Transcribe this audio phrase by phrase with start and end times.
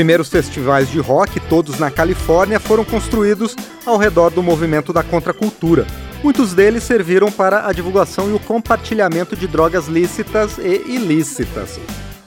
[0.00, 3.54] Primeiros festivais de rock, todos na Califórnia, foram construídos
[3.84, 5.86] ao redor do movimento da contracultura.
[6.24, 11.78] Muitos deles serviram para a divulgação e o compartilhamento de drogas lícitas e ilícitas,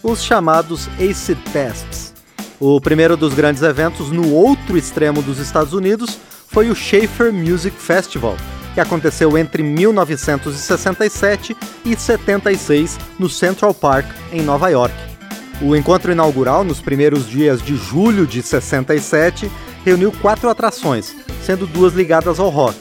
[0.04, 2.14] os chamados acid tests.
[2.60, 7.76] O primeiro dos grandes eventos no outro extremo dos Estados Unidos foi o Schaefer Music
[7.76, 8.38] Festival,
[8.76, 15.13] que aconteceu entre 1967 e 76 no Central Park, em Nova York.
[15.62, 19.50] O encontro inaugural, nos primeiros dias de julho de 67,
[19.86, 22.78] reuniu quatro atrações, sendo duas ligadas ao rock: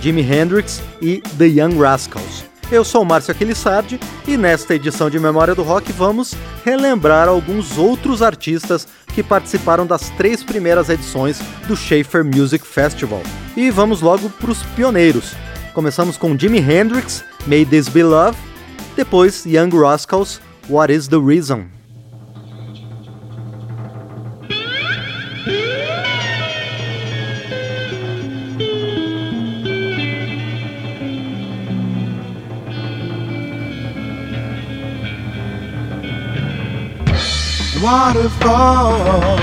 [0.00, 2.44] Jimi Hendrix e The Young Rascals.
[2.70, 8.22] Eu sou Márcio Aquilissardi e nesta edição de Memória do Rock vamos relembrar alguns outros
[8.22, 13.22] artistas que participaram das três primeiras edições do Schaefer Music Festival.
[13.56, 15.32] E vamos logo para os pioneiros.
[15.72, 18.36] Começamos com Jimi Hendrix, May This Be Love,
[18.96, 21.75] depois Young Rascals, What Is the Reason?
[37.86, 39.38] Waterfall.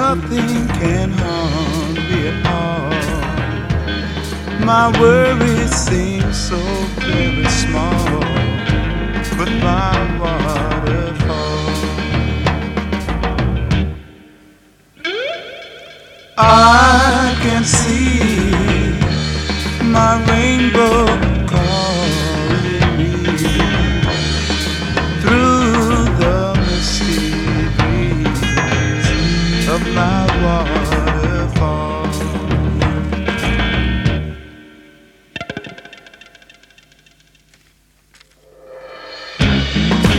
[0.00, 2.90] Nothing can harm me at all.
[4.70, 6.58] My worries seem so
[7.06, 8.20] very small,
[9.38, 11.68] but my waterfall.
[16.36, 18.18] I can see
[19.96, 21.23] my rainbow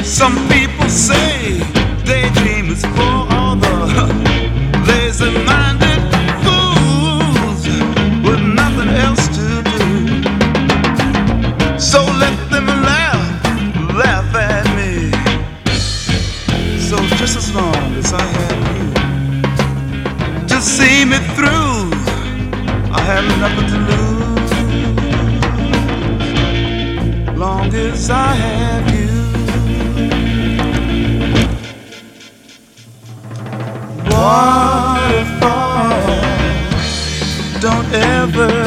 [0.05, 1.59] Some people say
[2.05, 3.69] daydream is for all the
[4.87, 6.01] lazy-minded
[6.43, 7.67] fools
[8.23, 9.85] with nothing else to do.
[11.79, 13.43] So let them laugh,
[13.95, 15.11] laugh at me.
[16.79, 18.87] So just as long as I have you
[20.47, 21.91] to see me through,
[22.93, 24.53] I have nothing to lose.
[27.37, 29.04] Long as I have you.
[38.27, 38.64] never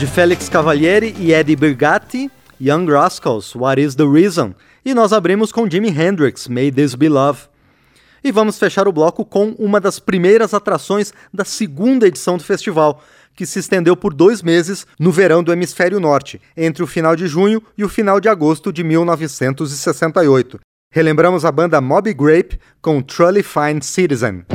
[0.00, 4.54] De Félix Cavalieri e Eddie Brigatti, Young Rascals, What is the Reason?
[4.82, 7.40] E nós abrimos com Jimi Hendrix, May This Be Love.
[8.24, 13.04] E vamos fechar o bloco com uma das primeiras atrações da segunda edição do festival,
[13.36, 17.26] que se estendeu por dois meses no verão do Hemisfério Norte, entre o final de
[17.26, 20.58] junho e o final de agosto de 1968.
[20.90, 24.46] Relembramos a banda Moby Grape com Truly Fine Citizen.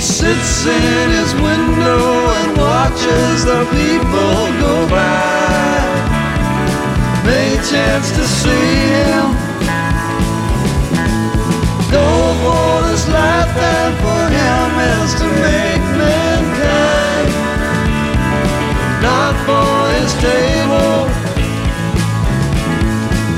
[0.00, 5.84] He sits in his window and watches the people go by.
[7.26, 9.28] May chance to see him
[11.92, 12.08] go
[12.40, 17.30] for this life and for him is to make mankind.
[19.04, 19.70] Not for
[20.00, 20.96] his table.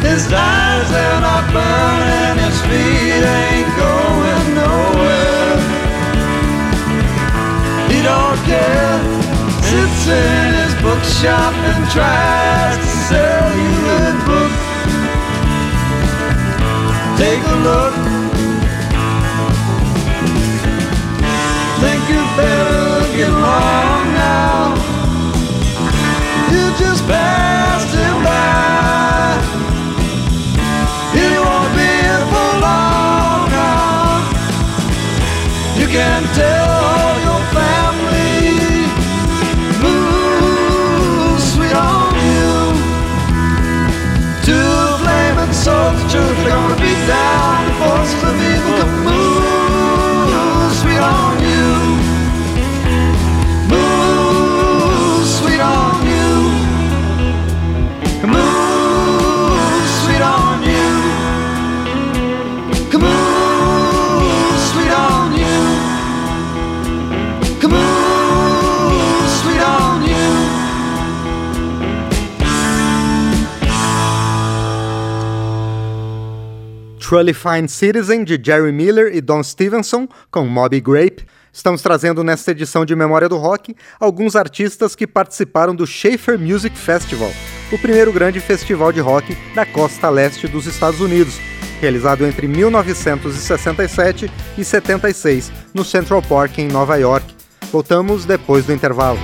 [0.08, 3.51] His eyes are not burning, his feet ain't
[10.04, 14.52] In his bookshop and tries to sell you a book.
[17.16, 17.94] Take a look.
[21.80, 24.74] Think you better get along now.
[26.50, 29.38] You just passed him by.
[31.14, 34.18] He won't be here for long now.
[35.78, 36.71] You can tell
[77.12, 81.26] Truly Fine Citizen, de Jerry Miller e Don Stevenson, com Moby Grape.
[81.52, 86.74] Estamos trazendo nesta edição de Memória do Rock alguns artistas que participaram do Schaefer Music
[86.74, 87.30] Festival,
[87.70, 91.38] o primeiro grande festival de rock da costa leste dos Estados Unidos,
[91.82, 97.26] realizado entre 1967 e 76 no Central Park em Nova York.
[97.70, 99.20] Voltamos depois do intervalo.